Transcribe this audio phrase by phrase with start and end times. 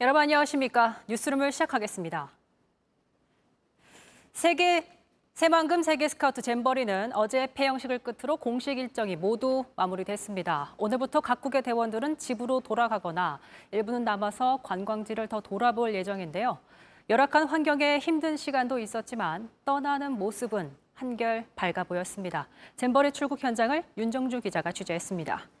[0.00, 1.00] 여러분 안녕하십니까?
[1.08, 2.30] 뉴스룸을 시작하겠습니다.
[4.32, 4.86] 세계
[5.34, 10.74] 새만금 세계 스카우트 잼버리는 어제 폐영식을 끝으로 공식 일정이 모두 마무리됐습니다.
[10.78, 13.40] 오늘부터 각국의 대원들은 집으로 돌아가거나
[13.72, 16.58] 일부는 남아서 관광지를 더 돌아볼 예정인데요.
[17.10, 22.46] 열악한 환경에 힘든 시간도 있었지만 떠나는 모습은 한결 밝아 보였습니다.
[22.76, 25.57] 잼버리 출국 현장을 윤정주 기자가 취재했습니다.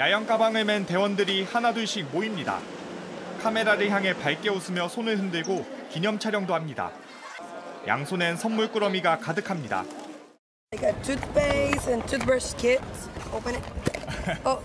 [0.00, 2.58] 야영 가방을 맨 대원들이 하나둘씩 모입니다.
[3.42, 6.90] 카메라를 향해 밝게 웃으며 손을 흔들고 기념 촬영도 합니다.
[7.86, 9.84] 양손엔 선물 꾸러미가 가득합니다.
[10.72, 13.10] I got toothpaste and toothbrush kits.
[13.34, 13.64] Open it.
[14.46, 14.62] Oh,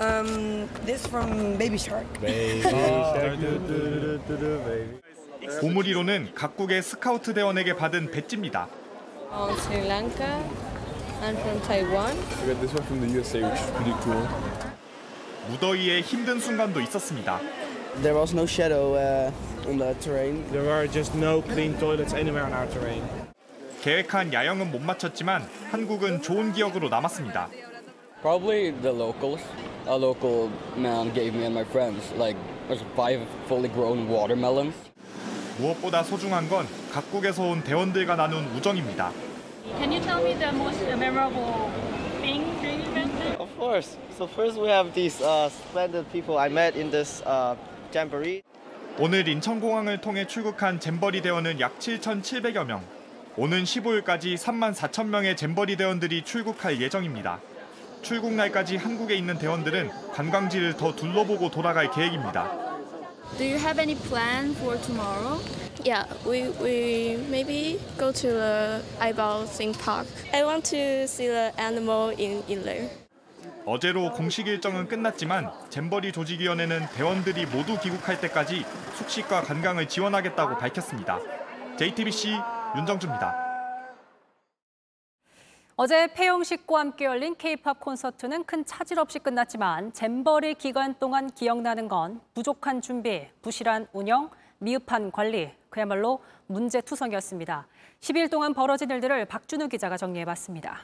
[0.00, 2.06] um, this from Baby Shark.
[5.60, 8.68] 보물이로는 각국의 스카우트 대원에게 받은 배지입니다.
[9.70, 10.42] Lanka
[11.22, 12.16] and from Taiwan.
[12.42, 14.26] I got this one from the USA, which is pretty cool.
[15.50, 17.40] 무더위에 힘든 순간도 있었습니다.
[18.02, 19.30] There was no shadow uh,
[19.68, 20.44] on the terrain.
[20.50, 23.02] There are just no clean toilets anywhere on our terrain.
[23.82, 27.48] 계획한 야영은 못 마쳤지만 한국은 좋은 기억으로 남았습니다.
[28.20, 29.42] Probably the locals.
[29.88, 32.36] A local man gave me and my friends like
[32.68, 34.74] there's five fully grown watermelons.
[35.58, 39.12] 무엇보다 소중한 건 각국에서 온 대원들과 나눈 우정입니다.
[39.78, 41.70] Can you tell me the most memorable
[42.20, 43.40] thing during the event?
[43.40, 43.96] Of course.
[44.18, 47.54] So first we have these uh, splendid people I met in this uh,
[47.92, 48.42] jamboree.
[48.98, 52.82] 오늘 인천공항을 통해 출국한 잼버리 대원은 약 7,700여 명.
[53.36, 57.40] 오는 15일까지 3만 4천 명의 잼버리 대원들이 출국할 예정입니다.
[58.02, 62.61] 출국 날까지 한국에 있는 대원들은 관광지를 더 둘러보고 돌아갈 계획입니다.
[63.38, 65.40] Do you have any plan for tomorrow?
[65.84, 70.06] Yeah, we, we maybe go to the eyeball theme park.
[70.32, 72.88] I want to see the animal in, in there.
[73.64, 78.64] 어제로 공식 일정은 끝났지만 잼버리 조직위원회는 대원들이 모두 귀국할 때까지
[78.96, 81.20] 숙식과 관광을 지원하겠다고 밝혔습니다.
[81.78, 82.36] JTBC
[82.76, 83.51] 윤정주입니다.
[85.74, 92.20] 어제 폐영식과 함께 열린 K-팝 콘서트는 큰 차질 없이 끝났지만 잼버리 기간 동안 기억나는 건
[92.34, 97.66] 부족한 준비, 부실한 운영, 미흡한 관리, 그야말로 문제투성이었습니다.
[98.00, 100.78] 10일 동안 벌어진 일들을 박준우 기자가 정리해봤습니다.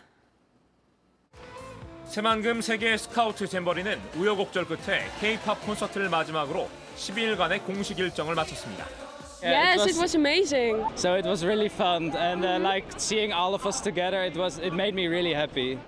[2.07, 6.67] 새만금 세계 스카우트 잼버리는 우여곡절 끝에 K-팝 콘서트를 마지막으로
[6.97, 9.08] 12일간의 공식 일정을 마쳤습니다.
[9.43, 10.85] Yes, it was amazing.
[10.97, 14.59] So it was really fun, and uh, like seeing all of us together, it was
[14.59, 15.79] it made me really happy.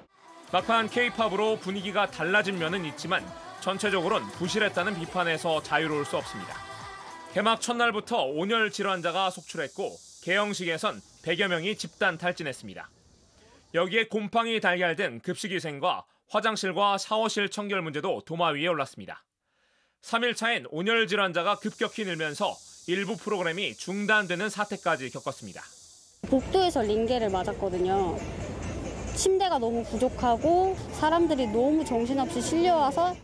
[0.53, 3.25] 막판 K-팝으로 분위기가 달라진 면은 있지만
[3.61, 6.55] 전체적으로는 부실했다는 비판에서 자유로울 수 없습니다.
[7.35, 12.91] 개막 첫날부터 온열 질환자가 속출했고 개영식에선 100여 명이 집단 탈진했습니다.
[13.75, 19.25] 여기에 곰팡이 달걀 등 급식위생과 화장실과 샤워실 청결 문제도 도마 위에 올랐습니다.
[20.03, 25.63] 3일차엔 온열 질환자가 급격히 늘면서 일부 프로그램이 중단되는 사태까지 겪었습니다.
[26.23, 28.19] 복도에서 링게를 맞았거든요.
[29.15, 33.17] 침대가 너무 부족하고 사람들이 너무 정신없이 실려와서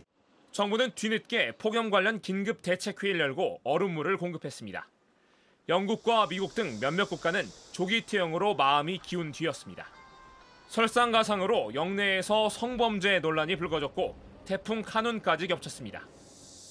[0.51, 4.87] 정부는 뒤늦게 폭염 관련 긴급 대책회의를 열고 얼음물을 공급했습니다.
[5.69, 9.85] 영국과 미국 등 몇몇 국가는 조기 퇴영으로 마음이 기운 뒤였습니다.
[10.69, 16.07] 설상가상으로 영내에서 성범죄 논란이 불거졌고 태풍 카눈까지 겹쳤습니다.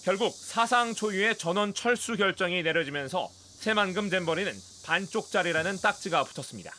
[0.07, 3.27] 결국 사상 초유의 전원 철수 결정이 내려지면서
[3.59, 4.53] 새만금 잼버리는
[4.87, 6.71] 반쪽짜리라는 딱지가 붙었습니다.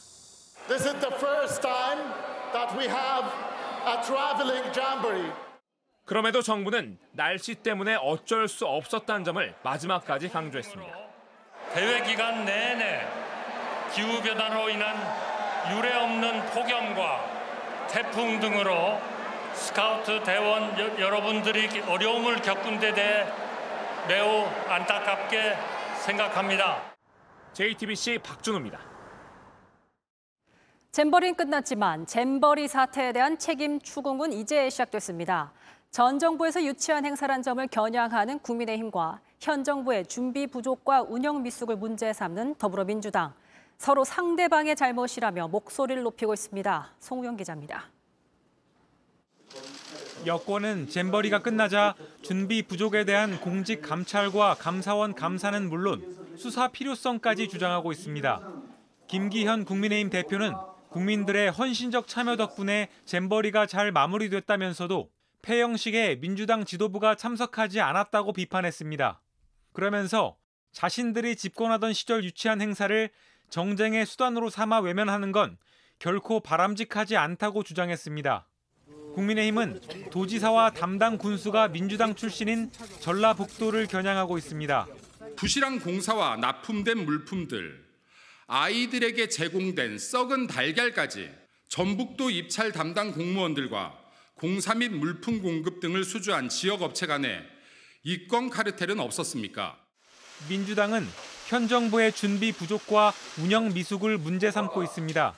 [0.70, 2.10] This is the first time
[2.54, 3.28] that we have
[3.86, 5.30] a traveling jamboree.
[6.06, 10.94] 그럼에도 정부는 날씨 때문에 어쩔 수 없었다는 점을 마지막까지 강조했습니다.
[11.74, 13.06] 대회 기간 내내
[13.94, 14.96] 기후 변화로 인한
[15.76, 19.17] 유례 없는 폭염과 태풍 등으로
[19.57, 23.25] 스카우트 대원 여, 여러분들이 어려움을 겪은 데 대해
[24.07, 25.56] 매우 안타깝게
[26.06, 26.81] 생각합니다.
[27.53, 28.79] JTBC 박준호입니다.
[30.91, 35.51] 잼버리는 끝났지만 잼버리 사태에 대한 책임 추궁은 이제 시작됐습니다.
[35.89, 42.56] 전 정부에서 유치한 행사란 점을 겨냥하는 국민의힘과 현 정부의 준비 부족과 운영 미숙을 문제 삼는
[42.56, 43.33] 더불어민주당.
[43.77, 46.94] 서로 상대방의 잘못이라며 목소리를 높이고 있습니다.
[47.00, 47.97] 송우영 기자입니다.
[50.26, 58.42] 여권은 잼버리가 끝나자 준비 부족에 대한 공직 감찰과 감사원 감사는 물론 수사 필요성까지 주장하고 있습니다.
[59.08, 60.54] 김기현 국민의힘 대표는
[60.90, 65.10] 국민들의 헌신적 참여 덕분에 잼버리가 잘 마무리됐다면서도
[65.42, 69.22] 폐영식에 민주당 지도부가 참석하지 않았다고 비판했습니다.
[69.72, 70.36] 그러면서
[70.74, 73.10] 자신들이 집권하던 시절 유치한 행사를
[73.50, 75.58] 정쟁의 수단으로 삼아 외면하는 건
[76.00, 78.48] 결코 바람직하지 않다고 주장했습니다.
[79.18, 79.81] 국민의힘은
[80.12, 82.69] 도지사와 담당 군수가 민주당 출신인
[83.00, 84.88] 전라북도를 겨냥하고 있습니다.
[85.36, 87.84] 부실한 공사와 납품된 물품들,
[88.46, 91.31] 아이들에게 제공된 썩은 달걀까지
[91.68, 93.98] 전북도 입찰 담당 공무원들과
[94.36, 97.42] 공사 및 물품 공급 등을 수주한 지역 업체 간에
[98.04, 99.80] 이권 카르텔은 없었습니까?
[100.48, 101.08] 민주당은
[101.48, 105.34] 현 정부의 준비 부족과 운영 미숙을 문제 삼고 있습니다.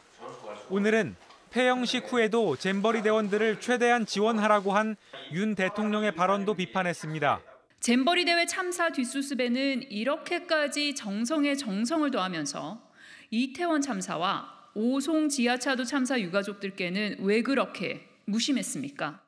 [0.70, 1.16] 오늘은
[1.51, 4.96] 폐영식 후에도 잼버리 대원들을 최대한 지원하라고 한
[5.31, 7.42] 윤 대통령의 발언도 비판했습니다.
[7.80, 12.81] 잼버리 대회 참사 뒷수습에는 이렇게까지 정성에 정성을 더하면서
[13.30, 19.22] 이태원 참사와 오송 지하차도 참사 유가족들께는 왜 그렇게 무심했습니까?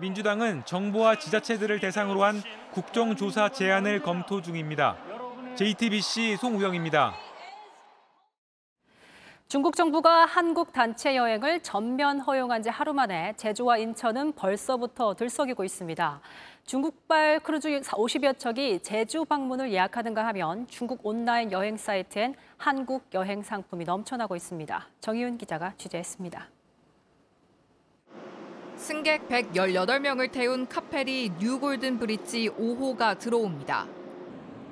[0.00, 4.96] 민주당은 정부와 지자체들을 대상으로 한 국정조사 제안을 검토 중입니다.
[5.56, 7.14] JTBC 송우영입니다.
[9.48, 16.20] 중국 정부가 한국 단체 여행을 전면 허용한 지 하루 만에 제주와 인천은 벌써부터 들썩이고 있습니다.
[16.66, 23.84] 중국발 크루즈 50여 척이 제주 방문을 예약하는가 하면 중국 온라인 여행 사이트엔 한국 여행 상품이
[23.84, 24.88] 넘쳐나고 있습니다.
[25.00, 26.48] 정희윤 기자가 취재했습니다.
[28.76, 34.03] 승객 118명을 태운 카페리 뉴 골든 브릿지 5호가 들어옵니다.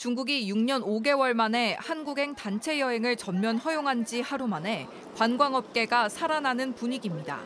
[0.00, 7.40] 중국이 6년 5개월 만에 한국행 단체 여행을 전면 허용한 지 하루 만에 관광업계가 살아나는 분위기입니다.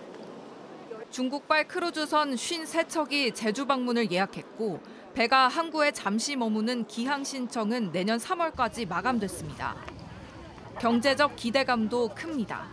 [1.10, 4.78] 중국발 크루즈선 53척이 제주 방문을 예약했고
[5.14, 9.74] 배가 항구에 잠시 머무는 기항 신청은 내년 3월까지 마감됐습니다.
[10.78, 12.68] 경제적 기대감도 큽니다.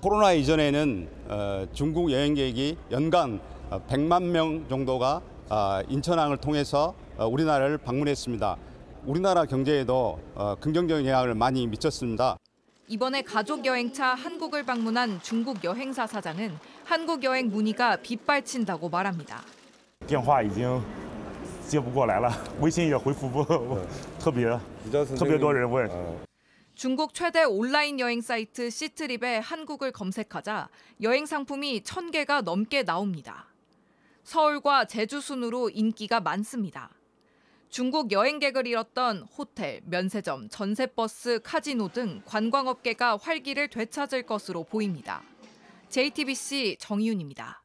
[0.00, 3.40] 코로나 이전에는 어, 중국 여행객이 연간
[3.70, 8.71] 100만 명 정도가 어, 인천항을 통해서 어, 우리나라를 방문했습니다.
[9.05, 12.37] 우리나라 경제에도 어, 긍정적인 영향을 많이 미쳤습니다.
[12.87, 19.43] 이번에 가족 여행차 한국을 방문한 중국 여행사 사장은 한국 여행 문의가 빗발친다고 말합니다.
[20.07, 20.81] 电话已经
[21.67, 22.31] 接不过来了，
[22.61, 23.43] 微信也回复不
[24.19, 24.47] 特别
[25.17, 25.89] 特别多人问。
[26.75, 30.69] 중국 최대 온라인 여행 사이트 시트립에 한국을 검색하자
[31.01, 33.47] 여행 상품이 1000개가 넘게 나옵니다.
[34.23, 36.91] 서울과 제주 순으로 인기가 많습니다.
[37.72, 45.22] 중국 여행객을 잃었던 호텔, 면세점, 전세버스, 카지노 등 관광업계가 활기를 되찾을 것으로 보입니다.
[45.88, 47.62] JTBC 정희윤입니다.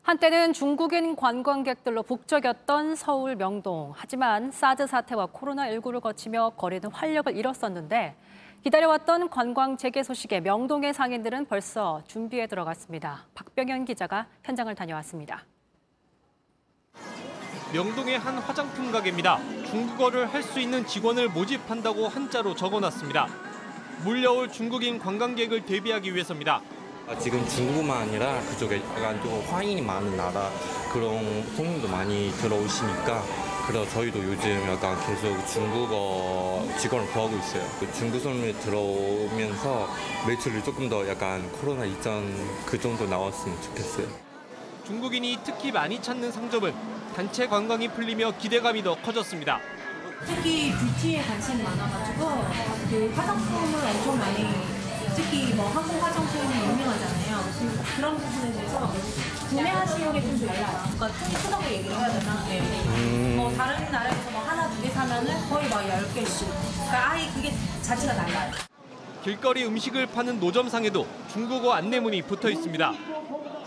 [0.00, 3.92] 한때는 중국인 관광객들로 북적였던 서울 명동.
[3.94, 8.16] 하지만 사드 사태와 코로나19를 거치며 거리는 활력을 잃었었는데
[8.64, 13.26] 기다려왔던 관광 재개 소식에 명동의 상인들은 벌써 준비에 들어갔습니다.
[13.34, 15.44] 박병현 기자가 현장을 다녀왔습니다.
[17.72, 19.38] 명동의 한 화장품 가게입니다.
[19.70, 23.28] 중국어를 할 수 있는 직원을 모집한다고 한자로 적어놨습니다.
[24.04, 26.60] 몰려올 중국인 관광객을 대비하기 위해서입니다.
[27.08, 30.50] 아, 지금 중국만 아니라 그쪽에 약간 좀 화인이 많은 나라
[30.92, 33.22] 그런 손님도 많이 들어오시니까
[33.66, 37.64] 그래서 저희도 요즘 약간 계속 중국어 직원을 구하고 있어요.
[37.80, 39.88] 그 중국 손님이 들어오면서
[40.26, 42.34] 매출이 조금 더 약간 코로나 이전
[42.66, 44.31] 그 정도 나왔으면 좋겠어요.
[44.86, 46.74] 중국인이 특히 많이 찾는 상점은
[47.14, 49.60] 단체 관광이 풀리며 기대감이 더 커졌습니다.
[50.26, 52.28] 특히 뷰티에 관심이 많아가지고
[52.90, 54.46] 그 화장품을 엄청 많이
[55.14, 57.44] 특히 뭐 한국 화장품이 유명하잖아요.
[57.58, 58.92] 그- 그런 부분에 대해서
[59.50, 60.84] 구매하시는 게좀 달라요.
[60.94, 62.44] 그러니까 좀 크다고 얘기를 해야 되나?
[62.48, 62.60] 네.
[62.60, 63.34] 음.
[63.36, 66.46] 뭐 다른 나라에서 뭐 하나 두 개 사면은 거의 막 10개씩.
[66.74, 68.52] 그러니까 아예 그게 자체가 달라요.
[69.22, 72.92] 길거리 음식을 파는 노점상에도 중국어 안내문이 붙어 있습니다.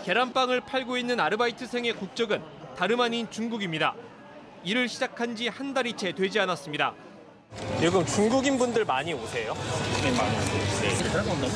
[0.06, 2.40] 계란빵을 팔고 있는 아르바이트생의 국적은
[2.76, 3.92] 다름 아닌 중국입니다.
[4.62, 6.94] 일을 시작한 지 한 달이 채 되지 않았습니다.
[7.82, 9.52] 여기 중국인 분들 많이 오세요?
[10.04, 11.22] 네, 많이 오세요.
[11.24, 11.48] 너무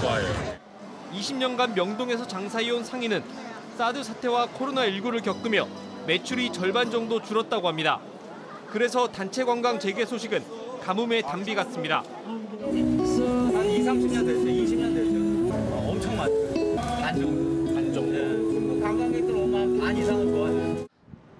[0.00, 0.58] 좋아요.
[1.12, 3.24] 20년간 명동에서 장사해온 상인은
[3.76, 5.66] 사드 사태와 코로나19를 겪으며
[6.06, 7.98] 매출이 절반 정도 줄었다고 합니다.
[8.70, 10.44] 그래서 단체 관광 재개 소식은
[10.84, 12.04] 가뭄의 단비 같습니다.
[12.24, 14.57] 한 2, 30년 됐어요.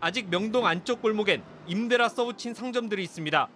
[0.00, 3.49] 아직 명동 안쪽 골목엔 임대라 써붙인 상점들이 있습니다.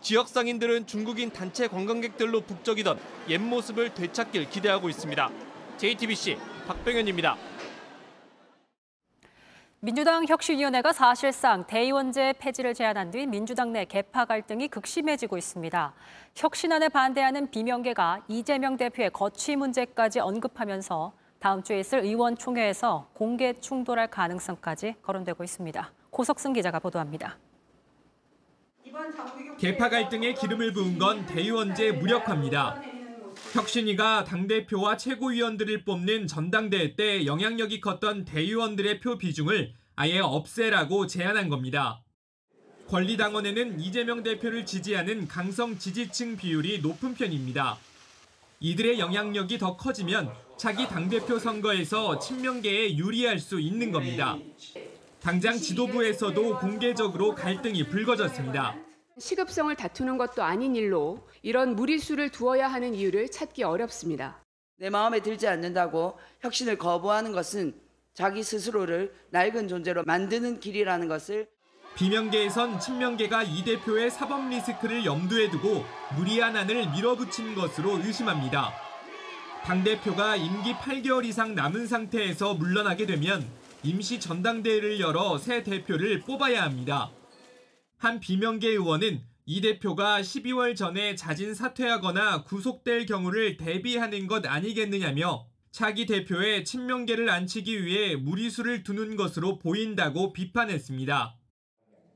[0.00, 5.30] 지역 상인들은 중국인 단체 관광객들로 북적이던 옛 모습을 되찾길 기대하고 있습니다.
[5.76, 7.36] JTBC 박병현입니다.
[9.82, 15.94] 민주당 혁신위원회가 사실상 대의원제 폐지를 제안한 뒤 민주당 내 개파 갈등이 극심해지고 있습니다.
[16.34, 24.10] 혁신안에 반대하는 비명계가 이재명 대표의 거취 문제까지 언급하면서 다음 주에 있을 의원 총회에서 공개 충돌할
[24.10, 25.92] 가능성까지 거론되고 있습니다.
[26.10, 27.38] 고석승 기자가 보도합니다.
[29.58, 32.82] 개파 갈등에 기름을 부은 건 대의원제 무력화입니다.
[33.54, 42.02] 혁신위가 당대표와 최고위원들을 뽑는 전당대회 때 영향력이 컸던 대의원들의 표 비중을 아예 없애라고 제안한 겁니다.
[42.88, 47.78] 권리당원에는 이재명 대표를 지지하는 강성 지지층 비율이 높은 편입니다.
[48.60, 50.30] 이들의 영향력이 더 커지면
[50.60, 54.36] 차기 당대표 선거에서 친명계에 유리할 수 있는 겁니다.
[55.18, 58.76] 당장 지도부에서도 공개적으로 갈등이 불거졌습니다.
[59.18, 64.44] 시급성을 다투는 것도 아닌 일로 이런 무리수를 두어야 하는 이유를 찾기 어렵습니다.
[64.76, 67.74] 내 마음에 들지 않는다고 혁신을 거부하는 것은
[68.12, 71.48] 자기 스스로를 낡은 존재로 만드는 길이라는 것을
[71.94, 75.86] 비명계에선 친명계가 이 대표의 사법 리스크를 염두에 두고
[76.18, 78.89] 무리한 안을 밀어붙인 것으로 의심합니다.
[79.64, 83.46] 당대표가 임기 8개월 이상 남은 상태에서 물러나게 되면
[83.82, 87.10] 임시 전당대회를 열어 새 대표를 뽑아야 합니다.
[87.98, 96.06] 한 비명계 의원은 이 대표가 12월 전에 자진 사퇴하거나 구속될 경우를 대비하는 것 아니겠느냐며 차기
[96.06, 101.36] 대표의 친명계를 안치기 위해 무리수를 두는 것으로 보인다고 비판했습니다.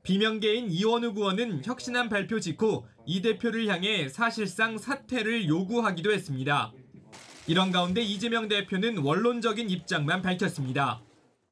[0.03, 6.73] 비명계인 이원우 의원은 혁신안 발표 직후 이 대표를 향해 사실상 사퇴를 요구하기도 했습니다.
[7.47, 10.99] 이런 가운데 이재명 대표는 원론적인 입장만 밝혔습니다.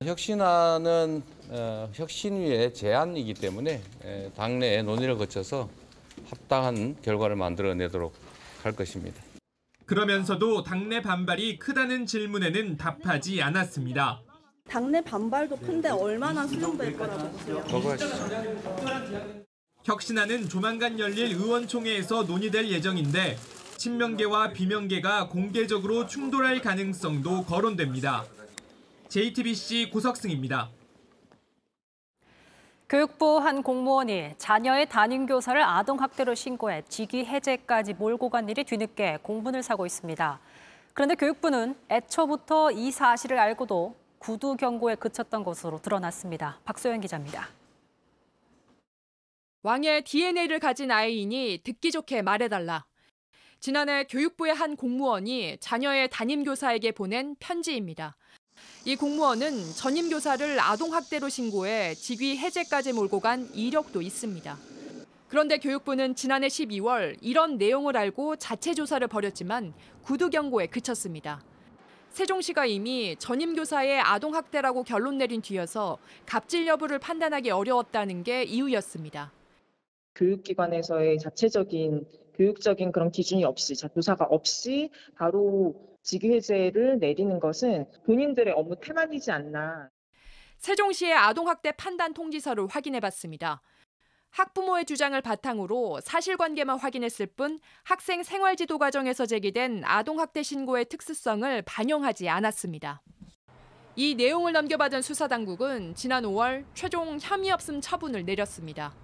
[0.04, 5.70] 혁신안은 어, 혁신위의 제안이기 때문에 에, 당내에 논의를 거쳐서
[6.30, 8.14] 합당한 결과를 만들어내도록
[8.64, 9.22] 할 것입니다.
[9.86, 14.22] 그러면서도 당내 반발이 크다는 질문에는 답하지 않았습니다.
[14.68, 17.64] 당내 반발도 큰데 얼마나 수용될 거라고 보세요?
[19.84, 23.38] 혁신안은 조만간 열릴 의원총회에서 논의될 예정인데
[23.84, 28.24] 친명계와 비명계가 공개적으로 충돌할 가능성도 거론됩니다.
[29.10, 30.70] JTBC 고석승입니다.
[32.88, 39.86] 교육부 한 공무원이 자녀의 담임교사를 아동학대로 신고해 직위 해제까지 몰고 간 일이 뒤늦게 공분을 사고
[39.86, 40.40] 있습니다.
[40.94, 46.58] 그런데 교육부는 애초부터 이 사실을 알고도 구두 경고에 그쳤던 것으로 드러났습니다.
[46.64, 47.50] 박소연 기자입니다.
[49.64, 52.86] 왕의 DNA를 가진 아이이니 듣기 좋게 말해달라.
[53.64, 58.18] 지난해 교육부의 한 공무원이 자녀의 담임교사에게 보낸 편지입니다.
[58.84, 64.58] 이 공무원은 전임교사를 아동학대로 신고해 직위 해제까지 몰고 간 이력도 있습니다.
[65.30, 71.42] 그런데 교육부는 지난해 12월 이런 내용을 알고 자체 조사를 벌였지만 구두 경고에 그쳤습니다.
[72.10, 79.32] 세종시가 이미 전임교사의 아동학대라고 결론 내린 뒤여서 갑질 여부를 판단하기 어려웠다는 게 이유였습니다.
[80.16, 82.06] 교육기관에서의 자체적인
[82.36, 89.90] 교육적인 그런 기준이 없이 자 조사가 없이 바로 직위해제를 내리는 것은 본인들의 업무 태만이지 않나.
[90.58, 93.62] 세종시의 아동학대 판단 통지서를 확인해봤습니다.
[94.30, 103.02] 학부모의 주장을 바탕으로 사실관계만 확인했을 뿐 학생 생활지도 과정에서 제기된 아동학대 신고의 특수성을 반영하지 않았습니다.
[103.96, 109.03] 이 내용을 넘겨받은 수사당국은 지난 5월 최종 혐의 없음 처분을 내렸습니다.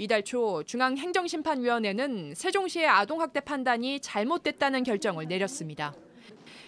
[0.00, 5.94] 이달 초 중앙행정심판위원회는 세종시의 아동학대 판단이 잘못됐다는 결정을 내렸습니다.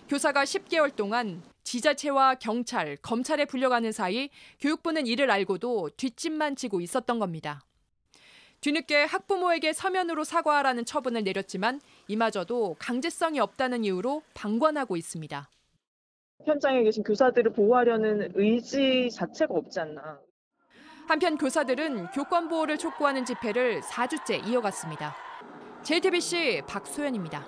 [0.07, 4.29] 교사가 10개월 동안 지자체와 경찰, 검찰에 불려가는 사이
[4.61, 7.63] 교육부는 이를 알고도 뒷짐만 지고 있었던 겁니다.
[8.61, 15.49] 뒤늦게 학부모에게 서면으로 사과하라는 처분을 내렸지만 이마저도 강제성이 없다는 이유로 방관하고 있습니다.
[16.45, 20.21] 현장에 계신 교사들을 보호하려는 의지 자체가 없지 않나.
[21.13, 25.15] 한편 교사들은 교권 보호를 촉구하는 집회를 4주째 이어갔습니다.
[25.83, 27.45] JTBC 박소연입니다.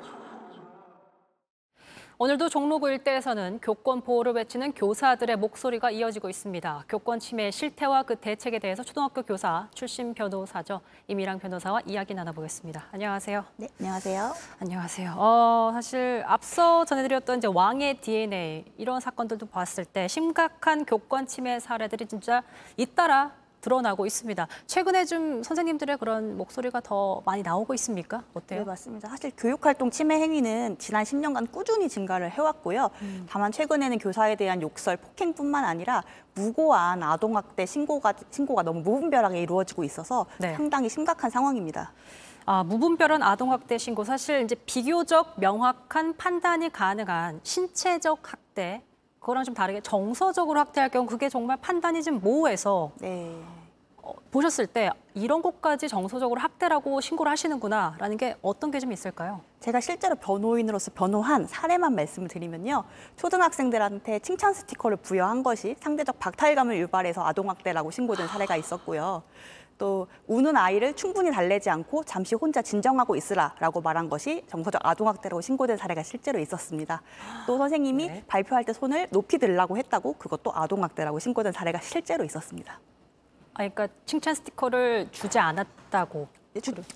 [2.18, 6.84] 오늘도 종로구 일대에서는 교권 보호를 외치는 교사들의 목소리가 이어지고 있습니다.
[6.90, 10.82] 교권 침해 실태와 그 대책에 대해서 초등학교 교사 출신 변호사죠.
[11.08, 12.88] 이미랑 변호사와 이야기 나눠보겠습니다.
[12.92, 13.46] 안녕하세요.
[13.56, 14.34] 네, 안녕하세요.
[14.60, 15.14] 안녕하세요.
[15.16, 22.04] 어, 사실 앞서 전해드렸던 이제 왕의 DNA 이런 사건들도 봤을 때 심각한 교권 침해 사례들이
[22.04, 22.42] 진짜
[22.76, 23.32] 잇따라
[23.64, 24.46] 드러나고 있습니다.
[24.66, 28.22] 최근에 좀 선생님들의 그런 목소리가 더 많이 나오고 있습니까?
[28.34, 28.60] 어때요?
[28.60, 29.08] 네, 맞습니다.
[29.08, 32.90] 사실 교육활동 침해 행위는 지난 10년간 꾸준히 증가를 해왔고요.
[33.00, 33.26] 음.
[33.28, 36.02] 다만 최근에는 교사에 대한 욕설, 폭행뿐만 아니라
[36.34, 40.54] 무고한 아동학대 신고가, 신고가 너무 무분별하게 이루어지고 있어서 네.
[40.54, 41.92] 상당히 심각한 상황입니다.
[42.46, 48.82] 아, 무분별한 아동학대 신고 사실 이제 비교적 명확한 판단이 가능한 신체적 학대
[49.24, 53.34] 그거랑 좀 다르게 정서적으로 학대할 경우 그게 정말 판단이 좀 모호해서 네.
[54.02, 59.40] 어, 보셨을 때 이런 것까지 정서적으로 학대라고 신고를 하시는구나라는 게 어떤 게 좀 있을까요?
[59.60, 62.84] 제가 실제로 변호인으로서 변호한 사례만 말씀을 드리면요.
[63.16, 69.22] 초등학생들한테 칭찬 스티커를 부여한 것이 상대적 박탈감을 유발해서 아동학대라고 신고된 사례가 있었고요.
[69.78, 75.76] 또 우는 아이를 충분히 달래지 않고 잠시 혼자 진정하고 있으라라고 말한 것이 정서적 아동학대라고 신고된
[75.76, 77.02] 사례가 실제로 있었습니다.
[77.46, 82.80] 또 선생님이 발표할 때 손을 높이 들라고 했다고 그것도 아동학대라고 신고된 사례가 실제로 있었습니다.
[83.54, 86.28] 아, 그러니까 칭찬 스티커를 주지 않았다고.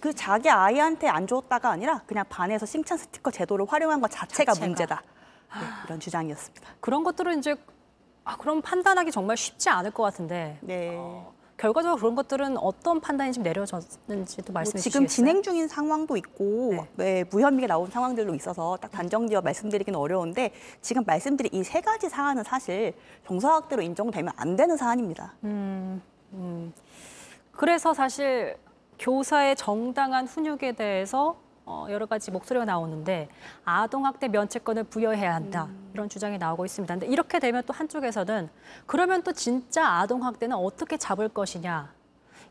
[0.00, 4.66] 그 자기 아이한테 안 줬다가 아니라 그냥 반에서 칭찬 스티커 제도를 활용한 것 자체가, 자체가.
[4.66, 5.02] 문제다.
[5.54, 6.68] 네, 이런 주장이었습니다.
[6.80, 7.56] 그런 것들은 이제
[8.24, 10.58] 아, 그럼 판단하기 정말 쉽지 않을 것 같은데.
[10.60, 10.96] 네.
[11.58, 15.06] 결과적으로 그런 것들은 어떤 판단이 지금 내려졌는지도 뭐 말씀해 지금 주시겠어요?
[15.08, 21.52] 진행 중인 상황도 있고 네, 무혐의가 나온 상황들도 있어서 딱 단정지어 말씀드리기는 어려운데 지금 말씀드린
[21.52, 22.94] 이 세 가지 사안은 사실
[23.26, 25.34] 정서학대로 인정되면 안 되는 사안입니다.
[25.44, 26.00] 음,
[26.32, 26.72] 음.
[27.52, 28.56] 그래서 사실
[29.00, 31.36] 교사의 정당한 훈육에 대해서
[31.70, 33.28] 어, 여러 가지 목소리가 나오는데
[33.66, 36.94] 아동학대 면책권을 부여해야 한다 이런 주장이 나오고 있습니다.
[36.94, 38.48] 근데 이렇게 되면 또 한쪽에서는
[38.86, 41.92] 그러면 또 진짜 아동학대는 어떻게 잡을 것이냐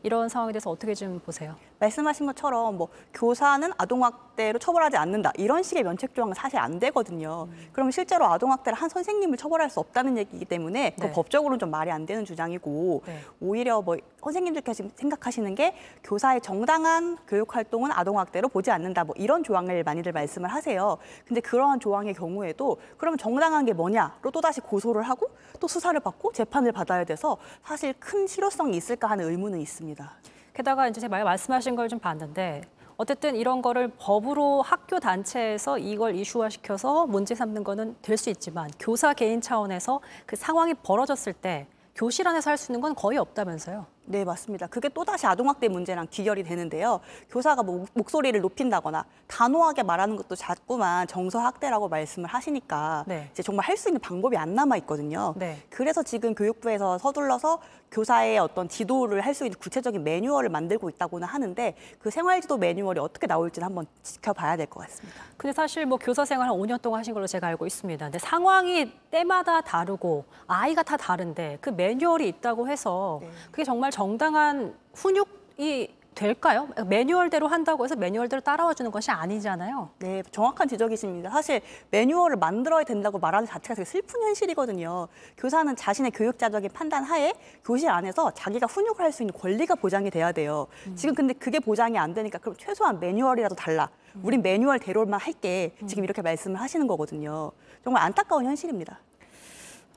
[0.04, 1.56] 이런 상황에 대해서 어떻게 좀 보세요?
[1.78, 7.48] 말씀하신 것처럼 뭐 교사는 아동학대로 처벌하지 않는다 이런 식의 면책 조항은 사실 안 되거든요.
[7.72, 11.12] 그럼 실제로 아동학대를 한 선생님을 처벌할 수 없다는 얘기이기 때문에 그 네.
[11.12, 13.20] 법적으로는 좀 말이 안 되는 주장이고 네.
[13.40, 19.42] 오히려 뭐 선생님들께서 지금 생각하시는 게 교사의 정당한 교육 활동은 아동학대로 보지 않는다 뭐 이런
[19.42, 20.98] 조항을 많이들 말씀을 하세요.
[21.26, 25.30] 근데 그러한 조항의 경우에도 그러면 정당한 게 뭐냐로 또 다시 고소를 하고
[25.60, 30.12] 또 수사를 받고 재판을 받아야 돼서 사실 큰 실효성이 있을까 하는 의문은 있습니다.
[30.58, 32.62] 게다가 이제 제가 말씀하신 걸 좀 봤는데
[32.96, 39.14] 어쨌든 이런 거를 법으로 학교 단체에서 이걸 이슈화시켜서 문제 삼는 거는 될 수 있지만 교사
[39.14, 43.86] 개인 차원에서 그 상황이 벌어졌을 때 교실 안에서 할 수 있는 건 거의 없다면서요.
[44.10, 44.66] 네, 맞습니다.
[44.68, 47.00] 그게 또다시 아동학대 문제랑 귀결이 되는데요.
[47.30, 53.28] 교사가 뭐 목소리를 높인다거나 단호하게 말하는 것도 자꾸만 정서학대라고 말씀을 하시니까 네.
[53.32, 55.34] 이제 정말 할 수 있는 방법이 안 남아 있거든요.
[55.36, 55.62] 네.
[55.70, 57.60] 그래서 지금 교육부에서 서둘러서
[57.92, 63.26] 교사의 어떤 지도를 할 수 있는 구체적인 매뉴얼을 만들고 있다고는 하는데 그 생활지도 매뉴얼이 어떻게
[63.28, 65.20] 나올지는 한번 지켜봐야 될 것 같습니다.
[65.36, 68.04] 근데 사실 뭐 교사 생활 한 5년 동안 하신 걸로 제가 알고 있습니다.
[68.06, 73.20] 근데 상황이 때마다 다르고 아이가 다 다른데 그 매뉴얼이 있다고 해서
[73.52, 76.68] 그게 정말 정당한 훈육이 될까요?
[76.86, 79.90] 매뉴얼대로 한다고 해서 매뉴얼대로 따라와 주는 것이 아니잖아요.
[79.98, 81.30] 네, 정확한 지적이십니다.
[81.30, 85.08] 사실 매뉴얼을 만들어야 된다고 말하는 자체가 되게 슬픈 현실이거든요.
[85.36, 87.32] 교사는 자신의 교육자적인 판단 하에
[87.64, 90.68] 교실 안에서 자기가 훈육을 할 수 있는 권리가 보장이 돼야 돼요.
[90.94, 93.90] 지금 근데 그게 보장이 안 되니까 그럼 최소한 매뉴얼이라도 달라.
[94.22, 95.74] 우린 매뉴얼대로만 할게.
[95.88, 97.50] 지금 이렇게 말씀을 하시는 거거든요.
[97.82, 99.00] 정말 안타까운 현실입니다.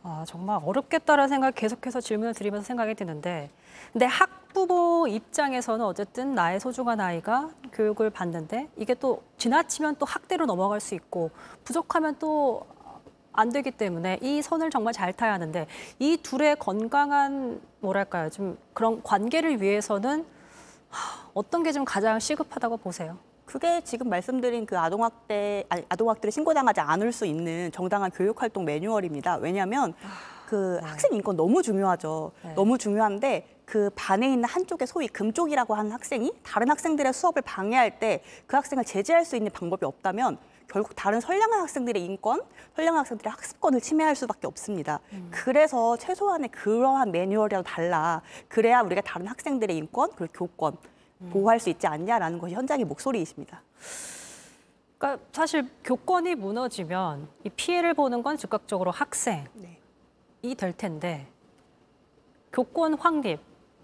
[0.03, 3.49] 아, 정말 어렵겠다라는 생각 계속해서 질문을 드리면서 생각이 드는데
[3.93, 10.79] 근데 학부모 입장에서는 어쨌든 나의 소중한 아이가 교육을 받는데 이게 또 지나치면 또 학대로 넘어갈
[10.79, 11.31] 수 있고
[11.63, 12.65] 부족하면 또
[13.33, 15.67] 안 되기 때문에 이 선을 정말 잘 타야 하는데
[15.99, 20.25] 이 둘의 건강한 뭐랄까요 좀 그런 관계를 위해서는
[20.89, 23.17] 하, 어떤 게 좀 가장 시급하다고 보세요?
[23.51, 29.35] 그게 지금 말씀드린 그 아동학대, 아니, 아동학대를 신고당하지 않을 수 있는 정당한 교육활동 매뉴얼입니다.
[29.37, 29.93] 왜냐하면
[30.47, 32.31] 그 학생 인권 너무 중요하죠.
[32.43, 32.53] 네.
[32.53, 38.23] 너무 중요한데 그 반에 있는 한쪽에 소위 금쪽이라고 하는 학생이 다른 학생들의 수업을 방해할 때
[38.47, 40.37] 그 학생을 제재할 수 있는 방법이 없다면
[40.69, 42.41] 결국 다른 선량한 학생들의 인권,
[42.77, 45.01] 선량한 학생들의 학습권을 침해할 수밖에 없습니다.
[45.29, 48.21] 그래서 최소한의 그러한 매뉴얼이라도 달라.
[48.47, 50.77] 그래야 우리가 다른 학생들의 인권 그리고 교권
[51.29, 53.61] 보호할 수 있지 않냐라는 것이 현장의 목소리이십니다.
[54.97, 59.45] 그러니까 사실 교권이 무너지면 이 피해를 보는 건 즉각적으로 학생이
[60.57, 61.27] 될 텐데
[62.53, 63.39] 교권 확립,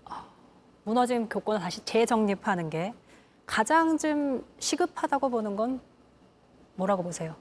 [0.06, 0.26] 아,
[0.84, 2.94] 무너진 교권을 다시 재정립하는 게
[3.46, 5.80] 가장 좀 시급하다고 보는 건
[6.76, 7.36] 뭐라고 보세요?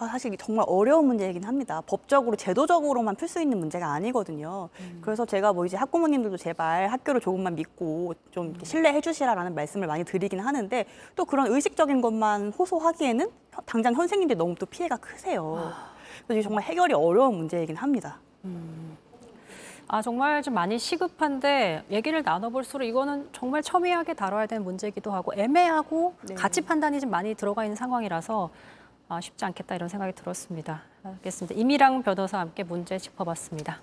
[0.00, 1.82] 아, 사실 정말 어려운 문제이긴 합니다.
[1.84, 4.68] 법적으로 제도적으로만 풀 수 있는 문제가 아니거든요.
[5.00, 10.04] 그래서 제가 뭐 이제 학부모님들도 제발 학교를 조금만 믿고 좀 이렇게 신뢰해 주시라라는 말씀을 많이
[10.04, 10.84] 드리긴 하는데
[11.16, 13.28] 또 그런 의식적인 것만 호소하기에는
[13.66, 15.72] 당장 선생님들이 너무 또 피해가 크세요.
[16.24, 18.20] 그래서 이게 정말 해결이 어려운 문제이긴 합니다.
[19.88, 26.14] 아 정말 좀 많이 시급한데 얘기를 나눠볼수록 이거는 정말 첨예하게 다뤄야 되는 문제이기도 하고 애매하고
[26.22, 26.34] 네.
[26.34, 28.87] 가치 판단이 좀 많이 들어가 있는 상황이라서 아,
[29.20, 30.82] 쉽지 않겠다 이런 생각이 들었습니다.
[31.02, 31.54] 알겠습니다.
[31.58, 33.80] 이미랑 변호사와 함께 문제 짚어봤습니다.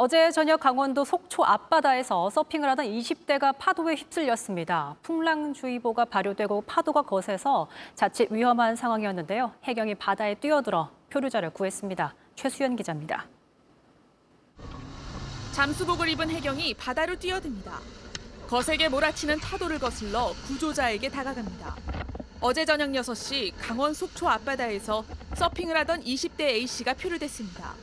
[0.00, 4.94] 어제 저녁 강원도 속초 앞바다에서 서핑을 하던 20대가 파도에 휩쓸렸습니다.
[5.02, 7.66] 풍랑주의보가 발효되고 파도가 거세서
[7.96, 9.50] 자칫 위험한 상황이었는데요.
[9.64, 12.14] 해경이 바다에 뛰어들어 표류자를 구했습니다.
[12.36, 13.26] 최수연 기자입니다.
[15.52, 17.80] 잠수복을 입은 해경이 바다로 뛰어듭니다.
[18.48, 21.76] 거세게 몰아치는 파도를 거슬러 구조자에게 다가갑니다.
[22.40, 27.74] 어제 저녁 6시 강원 속초 앞바다에서 서핑을 하던 20대 A씨가 표류됐습니다.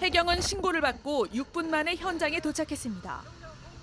[0.00, 3.22] 해경은 신고를 받고 6분 만에 현장에 도착했습니다.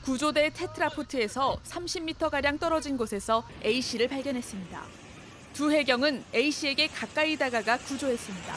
[0.05, 5.04] 구조대 테트라포드에서 30m가량 떨어진 곳에서 A씨를 발견했습니다.
[5.55, 8.53] 두 해경은 A씨에게 가까이 다가가 구조했습니다.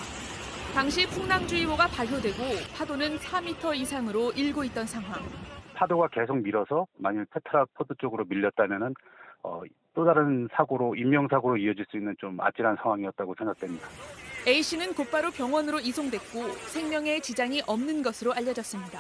[0.75, 2.43] 당시 풍랑주의보가 발효되고
[2.77, 5.23] 파도는 4m 이상으로 일고 있던 상황.
[5.75, 8.95] 파도가 계속 밀어서 만일 테트라포드 쪽으로 밀렸다면은
[9.45, 9.63] 어,
[9.95, 13.87] 또 다른 사고로 인명사고로 이어질 수 있는 좀 아찔한 상황이었다고 생각됩니다.
[14.49, 18.99] A씨는 곧바로 병원으로 이송됐고 생명에 지장이 없는 것으로 알려졌습니다.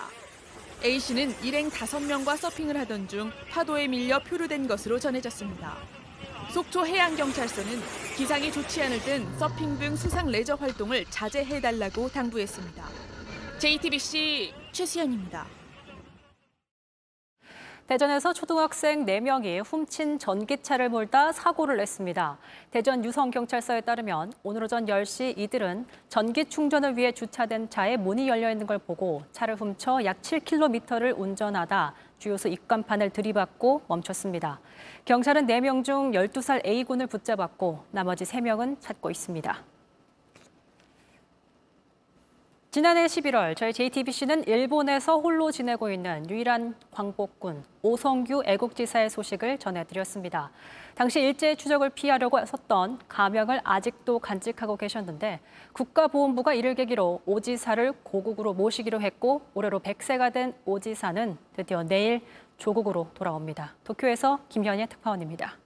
[0.85, 5.75] A씨는 일행 5명과 서핑을 하던 중 파도에 밀려 표류된 것으로 전해졌습니다.
[6.51, 7.71] 속초 해양경찰서는
[8.17, 12.85] 기상이 좋지 않을 땐 서핑 등 수상 레저 활동을 자제해달라고 당부했습니다.
[13.59, 15.47] JTBC 최수연입니다.
[17.87, 22.39] 대전에서 초등학생 4명이 훔친 전기차를 몰다 사고를 냈습니다.
[22.71, 28.67] 대전 유성경찰서에 따르면 오늘 오전 10시 이들은 전기 충전을 위해 주차된 차에 문이 열려 있는
[28.67, 34.61] 걸 보고 차를 훔쳐 약 7km를 운전하다 주유소 입간판을 들이받고 멈췄습니다.
[35.05, 39.78] 경찰은 4명 중 12살 A군을 붙잡았고 나머지 3명은 찾고 있습니다.
[42.79, 50.53] 지난해 11월 저희 JTBC는 일본에서 홀로 지내고 있는 유일한 광복군 오성규 애국지사의 소식을 전해드렸습니다.
[50.95, 55.41] 당시 일제 추적을 피하려고 썼던 가명을 아직도 간직하고 계셨는데
[55.73, 62.21] 국가보훈부가 이를 계기로 오지사를 고국으로 모시기로 했고 올해로 100세가 된 오지사는 드디어 내일
[62.59, 63.75] 조국으로 돌아옵니다.
[63.83, 65.57] 도쿄에서 김현희 특파원입니다.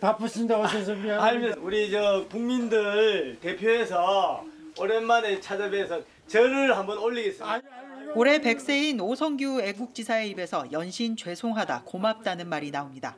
[0.00, 1.56] 바쁘신데 오셔서 미안합니다.
[1.60, 7.60] 우리 저 국민들 대표해서 오랜만에 찾아뵈서 절을 한번 올리겠습니다.
[8.14, 13.16] 올해 100세인 오성규 애국지사의 입에서 연신 죄송하다, 고맙다는 말이 나옵니다.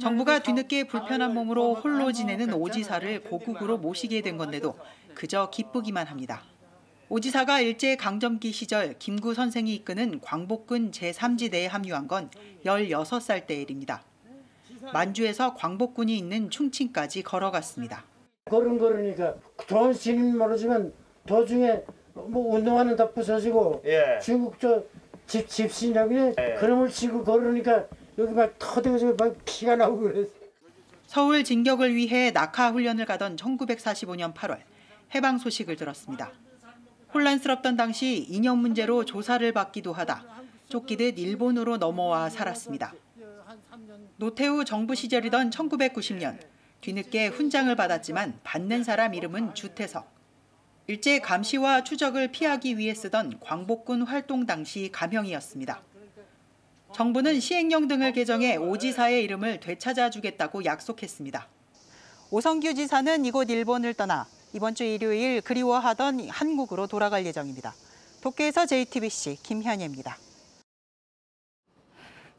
[0.00, 4.78] 정부가 뒤늦게 불편한 몸으로 홀로 지내는 오지사를 고국으로 모시게 된 건데도
[5.14, 6.42] 그저 기쁘기만 합니다.
[7.08, 12.30] 오지사가 일제 강점기 시절 김구 선생이 이끄는 광복군 제3지대에 합류한 건
[12.64, 14.04] 16살 때 일입니다.
[14.92, 18.04] 만주에서 광복군이 있는 충칭까지 걸어갔습니다.
[18.48, 19.34] 걸은 걸으니까
[19.66, 20.92] 좋은 신임 모르지만
[21.26, 21.82] 도중에
[22.14, 23.82] 뭐 운동하는 다 부서지고
[24.22, 24.82] 중국 저
[25.30, 26.56] 집 집신이라고 예.
[26.58, 27.86] 그놈을 치고 걸으니까
[28.18, 30.30] 여기 막 터대서 막 피가 나오고 그랬어.
[31.06, 34.58] 서울 진격을 위해 낙하 훈련을 가던 1945년 8월
[35.14, 36.32] 해방 소식을 들었습니다.
[37.14, 40.24] 혼란스럽던 당시 인형 문제로 조사를 받기도 하다
[40.68, 42.92] 쫓기듯 일본으로 넘어와 살았습니다.
[44.16, 46.38] 노태우 정부 시절이던 1990년
[46.80, 50.08] 뒤늦게 훈장을 받았지만 받는 사람 이름은 주태석.
[50.86, 55.82] 일제 감시와 추적을 피하기 위해 쓰던 광복군 활동 당시 가명이었습니다.
[56.92, 61.46] 정부는 시행령 등을 개정해 오지사의 이름을 되찾아주겠다고 약속했습니다.
[62.30, 67.74] 오성규 지사는 이곳 일본을 떠나 이번 주 일요일 그리워하던 한국으로 돌아갈 예정입니다.
[68.20, 70.18] 도쿄에서 JTBC 김현예입니다.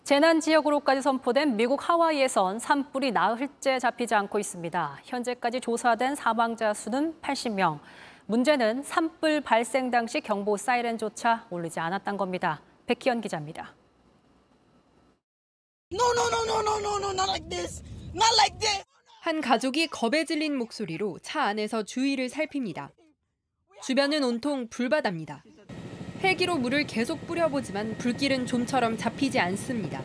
[0.03, 4.99] 재난 지역으로까지 선포된 미국 하와이에선 산불이 나흘째 잡히지 않고 있습니다.
[5.03, 7.79] 현재까지 조사된 사망자 수는 80명.
[8.25, 12.61] 문제는 산불 발생 당시 경보 사이렌조차 울리지 않았던 겁니다.
[12.87, 13.75] 백희연 기자입니다.
[15.93, 17.83] No, no, no, no, no, no, no, not like this.
[18.15, 18.83] Not like this.
[19.21, 22.89] 한 가족이 겁에 질린 목소리로 차 안에서 주위를 살핍니다.
[23.83, 25.43] 주변은 온통 불바다입니다.
[26.23, 30.01] 헬기로 물을 계속 뿌려보지만 불길은 좀처럼 잡히지 않습니다.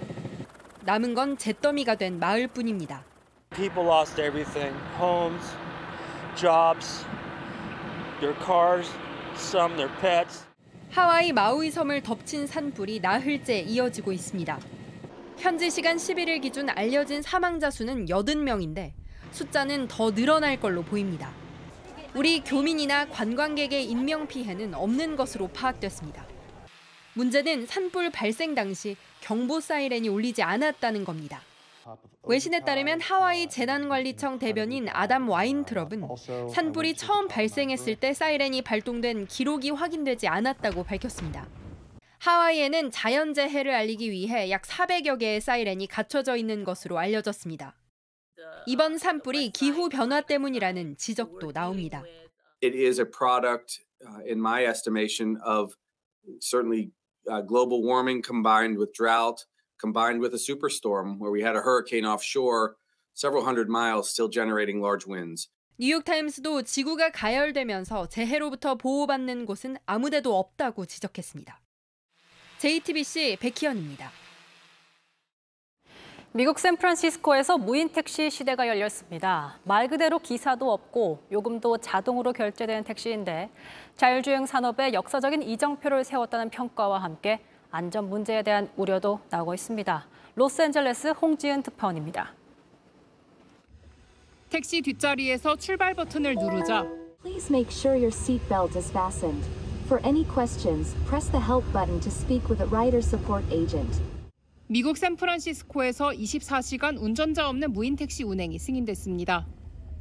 [0.85, 3.05] 남은 건 잿더미가 된 마을뿐입니다.
[3.50, 4.74] People lost everything.
[4.98, 5.44] Homes,
[6.35, 7.05] jobs,
[8.20, 8.90] their cars,
[9.35, 10.46] some their pets.
[10.90, 14.59] 하와이 마우이 섬을 덮친 산불이 나흘째 이어지고 있습니다.
[15.37, 18.92] 현지 시간 11일 기준 알려진 사망자 수는 80명인데
[19.33, 21.31] 숫자는 더 늘어날 걸로 보입니다.
[22.16, 26.26] 우리 교민이나 관광객의 인명 피해는 없는 것으로 파악됐습니다.
[27.12, 31.42] 문제는 산불 발생 당시 경보 사이렌이 울리지 않았다는 겁니다.
[32.22, 36.09] 외신에 따르면 하와이 재난관리청 대변인 아담 와인트럽은
[36.55, 41.46] 산불이 처음 발생했을 때 사이렌이 발동된 기록이 확인되지 않았다고 밝혔습니다.
[42.20, 47.74] 하와이에는 자연재해를 알리기 위해 약 400여 개의 사이렌이 갖춰져 있는 것으로 알려졌습니다.
[48.66, 52.03] 이번 산불이 기후 변화 때문이라는 지적도 나옵니다.
[52.62, 55.75] It is a product uh, in my estimation, of
[56.40, 56.90] certainly
[57.31, 59.44] uh, global warming combined with drought,
[59.81, 62.77] combined with a superstorm where we had a hurricane offshore,
[63.14, 65.49] several hundred miles, still generating large winds.
[65.79, 71.61] 뉴욕타임스도 지구가 가열되면서 재해로부터 보호받는 곳은 아무데도 없다고 지적했습니다.
[72.59, 74.11] JTBC 백희연입니다.
[76.37, 79.59] 미국 샌프란시스코에서 무인 택시 시대가 열렸습니다.
[79.64, 83.49] 말 그대로 기사도 없고 요금도 자동으로 결제되는 택시인데
[83.96, 90.07] 자율주행 산업에 역사적인 이정표를 세웠다는 평가와 함께 안전 문제에 대한 우려도 나오고 있습니다.
[90.35, 92.35] 로스앤젤레스 홍지은 특파원입니다.
[94.51, 96.87] 택시 뒷자리에서 출발 버튼을 누르자
[97.22, 99.42] Please make sure your seatbelt is fastened.
[99.87, 104.03] For any questions, press the help button to speak with a rider support agent.
[104.68, 109.46] 미국 샌프란시스코에서 24시간 운전자 없는 무인 택시 운행이 승인됐습니다.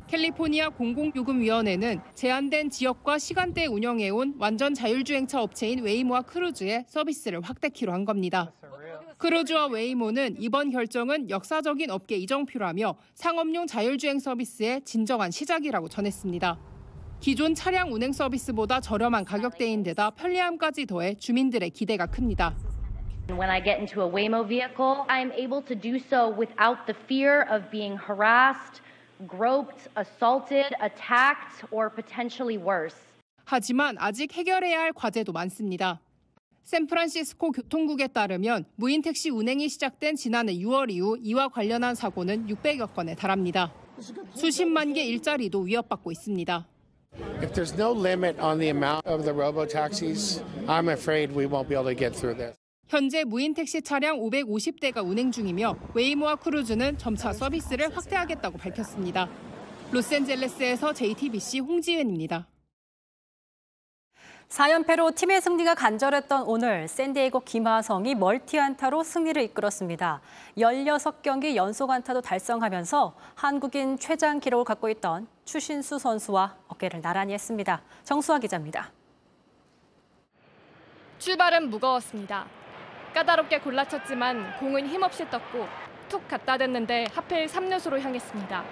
[0.08, 8.54] 캘리포니아 공공요금위원회는 제한된 지역과 시간대에 운영해온 완전 자율주행차 업체인 웨이모와 크루즈의 서비스를 확대키로 한 겁니다.
[9.19, 16.60] 크루즈와 웨이모는 이번 결정은 역사적인 업계 이정표라며 상업용 자율주행 서비스의 진정한 시작이라고 전했습니다.
[17.19, 22.58] 기존 차량 운행 서비스보다 저렴한 가격대인 데다 편리함까지 더해 주민들의 기대가 큽니다.
[23.29, 27.42] When I get into a Waymo vehicle, I'm able to do so without the fear
[27.50, 28.83] of being harassed,
[29.26, 32.96] groped, assaulted, attacked, or potentially worse.
[33.44, 36.00] 하지만 아직 해결해야 할 과제도 많습니다.
[36.64, 43.14] 샌프란시스코 교통국에 따르면 무인 택시 운행이 시작된 지난해 6월 이후 이와 관련한 사고는 600여 건에
[43.14, 43.72] 달합니다.
[44.35, 46.66] 수십만 개 일자리도 위협받고 있습니다.
[47.42, 51.68] If there's no limit on the amount of the robo taxis, I'm afraid we won't
[51.68, 52.55] be able to get through this.
[52.88, 59.28] 현재 무인 택시 차량 550대가 운행 중이며 웨이모와 크루즈는 점차 서비스를 확대하겠다고 밝혔습니다.
[59.91, 62.48] 로스앤젤레스에서 JTBC 홍지은입니다.
[64.50, 70.21] 4연패로 팀의 승리가 간절했던 오늘 샌디에이고 김하성이 멀티 안타로 승리를 이끌었습니다.
[70.56, 77.82] 16경기 연속 안타도 달성하면서 한국인 최장 기록을 갖고 있던 추신수 선수와 어깨를 나란히 했습니다.
[78.04, 78.91] 정수아 기자입니다.
[81.17, 82.45] 출발은 무거웠습니다.
[83.15, 85.65] 까다롭게 골라쳤지만 공은 힘없이 떴고
[86.10, 88.63] 툭 갖다 댔는데 하필 3루수로 향했습니다.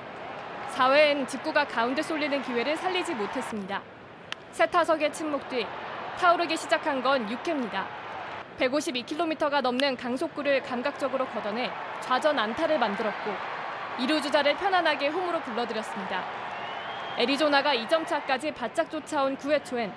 [0.76, 3.82] 4회엔 직구가 가운데 쏠리는 기회를 살리지 못했습니다.
[4.52, 5.66] 새 타석의 침묵 뒤
[6.20, 7.86] 타오르기 시작한 건 6회입니다.
[8.60, 13.32] 152km가 넘는 강속구를 감각적으로 걷어내 좌전 안타를 만들었고
[14.00, 16.22] 이루 주자를 편안하게 홈으로 불러들였습니다.
[17.18, 19.94] 애리조나가 2점 차까지 바짝 쫓아온 9회 초엔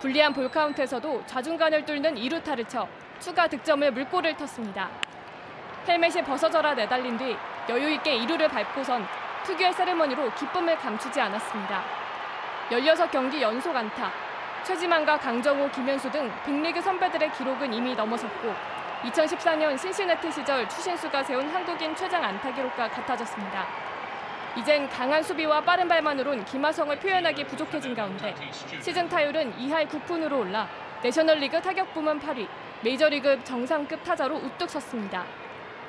[0.00, 2.86] 불리한 볼 카운트에서도 좌중간을 뚫는 2루타를 쳐
[3.20, 4.88] 추가 득점을 물꼬를 텄습니다.
[5.88, 7.36] 헬멧이 벗어져라 내달린 뒤
[7.68, 9.06] 여유 있게 2루를 밟고선
[9.44, 11.82] 특유의 세레머니로 기쁨을 감추지 않았습니다.
[12.70, 14.10] 16경기 연속 안타,
[14.64, 18.52] 최지만과 강정호, 김현수 등 빅리그 선배들의 기록은 이미 넘어섰고
[19.04, 23.66] 2014년 신시내티 시절 추신수가 세운 한국인 최장 안타 기록과 같아졌습니다.
[24.56, 28.34] 이젠 강한 수비와 빠른 발만으론 김하성을 표현하기 부족해진 가운데
[28.80, 30.66] 시즌 타율은 2할 9푼으로 올라
[31.02, 32.48] 내셔널리그 타격 부문 8위,
[32.84, 35.24] 메이저리그 정상급 타자로 우뚝 섰습니다.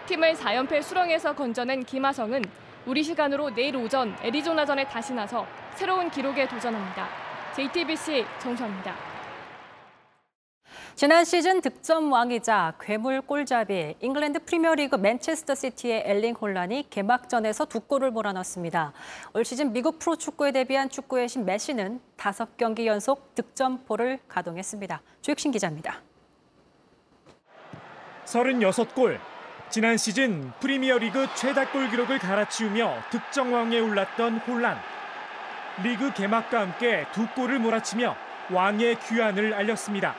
[0.06, 2.44] 팀을 4연패 수렁에서 건져낸 김하성은
[2.86, 5.46] 우리 시간으로 내일 오전 애리조나전에 다시 나서
[5.76, 7.10] 새로운 기록에 도전합니다.
[7.56, 8.96] JTBC 정수합니다.
[10.96, 18.10] 지난 시즌 득점 왕이자 괴물 골잡이 잉글랜드 프리미어리그 맨체스터 시티의 엘링 홀란이 개막전에서 두 골을
[18.10, 18.94] 몰아넣었습니다.
[19.34, 25.02] 올 시즌 미국 프로축구에 데뷔한 축구의 신 메시는 다섯 경기 연속 득점포를 가동했습니다.
[25.22, 26.07] 조익신 기자입니다.
[28.28, 29.20] 36골,
[29.70, 34.78] 지난 시즌 프리미어리그 최다골 기록을 갈아치우며 득점왕에 올랐던 홀란.
[35.82, 38.16] 리그 개막과 함께 두 골을 몰아치며
[38.52, 40.14] 왕의 귀환을 알렸습니다.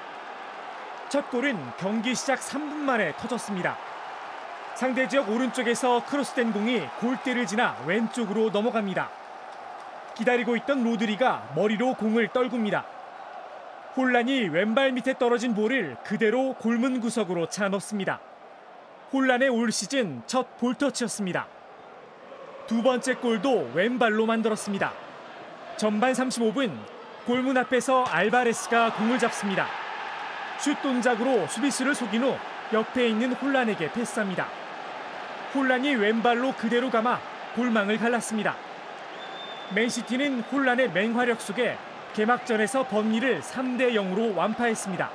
[1.11, 3.77] 첫 골은 경기 시작 3분 만에 터졌습니다.
[4.75, 9.11] 상대 지역 오른쪽에서 크로스된 공이 골대를 지나 왼쪽으로 넘어갑니다.
[10.15, 12.98] 기다리고 있던 로드리가 머리로 공을 떨굽니다.
[13.99, 18.21] 혼란이 왼발 밑에 떨어진 볼을 그대로 골문 구석으로 차 넣습니다.
[19.13, 21.49] 혼란의 올 시즌 첫 볼터치였습니다.
[22.69, 24.93] 두 번째 골도 왼발로 만들었습니다.
[25.77, 26.79] 전반 35분
[27.27, 29.67] 골문 앞에서 알바레스가 공을 잡습니다.
[30.61, 32.37] 슛 동작으로 수비수를 속인 후
[32.73, 34.47] 옆에 있는 혼란에게 패스합니다.
[35.57, 37.19] 혼란이 왼발로 그대로 감아
[37.57, 38.55] 골망을 갈랐습니다.
[39.75, 41.77] 맨시티는 혼란의 맹활약 속에
[42.19, 45.09] 개막전에서 번리를 3대 0으로 완파했습니다.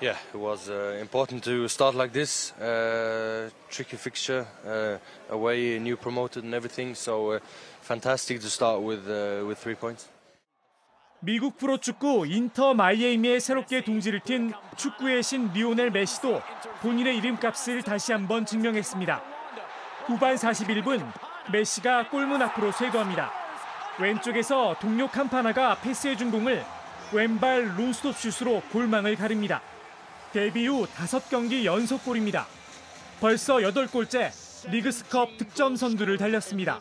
[0.00, 2.54] Yeah, it was uh, important to start like this.
[2.58, 4.98] Uh, tricky fixture, uh,
[5.30, 6.96] away, new promoted and everything.
[6.96, 7.40] So uh,
[7.82, 10.08] fantastic to start with uh, with three points.
[11.20, 16.40] 미국 프로축구 인터 마이애미에 새롭게 둥지를 튄 축구의 신 리오넬 메시도
[16.80, 19.22] 본인의 이름값을 다시 한번 증명했습니다.
[20.06, 21.06] 후반 41분
[21.52, 23.41] 메시가 골문 앞으로 쇄도합니다.
[23.98, 26.64] 왼쪽에서 동료 캄파나가 패스해준 공을
[27.12, 29.60] 왼발 론스톱 슛으로 골망을 가립니다.
[30.32, 32.46] 데뷔 후 5경기 연속골입니다.
[33.20, 34.30] 벌써 8골째
[34.70, 36.78] 리그스컵 득점 선두를 달렸습니다.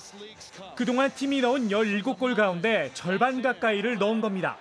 [0.75, 4.55] 그동안 팀이 넣은 17골 가운데 절반 가까이를 넣은 겁니다.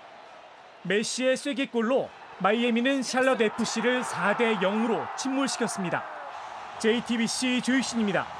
[0.82, 2.08] 메시의 쐐기골로
[2.38, 6.02] 마이애미는 샬럿 FC를 4대 0으로 침몰시켰습니다.
[6.80, 8.39] JTBC 조유신입니다.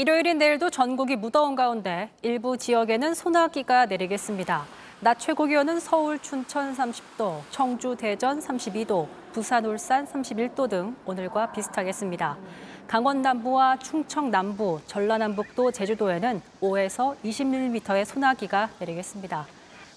[0.00, 4.64] 일요일인 내일도 전국이 무더운 가운데 일부 지역에는 소나기가 내리겠습니다.
[5.00, 12.38] 낮 최고 기온은 서울, 춘천 30도, 청주, 대전 32도, 부산, 울산 31도 등 오늘과 비슷하겠습니다.
[12.86, 19.48] 강원 남부와 충청 남부, 전라남북도, 제주도에는 5에서 20mm의 소나기가 내리겠습니다.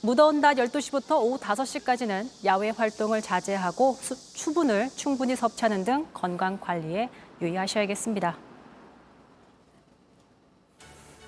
[0.02, 7.08] 무더운 낮 12시부터 오후 5시까지는 야외 활동을 자제하고 수분을 충분히 섭취하는 등 건강 관리에
[7.40, 8.51] 유의하셔야겠습니다.